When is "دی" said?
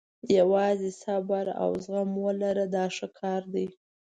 3.53-3.67